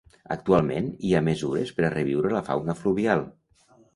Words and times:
Actualment, 0.35 0.87
hi 1.09 1.13
ha 1.17 1.21
mesures 1.27 1.75
per 1.79 1.85
a 1.89 1.93
reviure 1.95 2.33
la 2.37 2.43
fauna 2.49 2.79
fluvial. 2.83 3.25